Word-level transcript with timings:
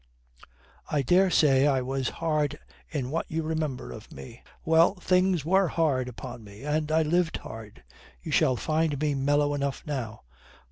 I 0.89 1.03
dare 1.03 1.29
say 1.29 1.67
I 1.67 1.83
was 1.83 2.09
hard 2.09 2.57
in 2.89 3.11
what 3.11 3.27
you 3.29 3.43
remember 3.43 3.91
of 3.91 4.11
me. 4.11 4.41
Well, 4.65 4.95
things 4.95 5.45
were 5.45 5.67
hard 5.67 6.09
upon 6.09 6.43
me 6.43 6.63
and 6.63 6.91
I 6.91 7.03
lived 7.03 7.37
hard. 7.37 7.83
You 8.19 8.31
shall 8.31 8.55
find 8.55 8.99
me 8.99 9.13
mellow 9.13 9.53
enough 9.53 9.83
now." 9.85 10.23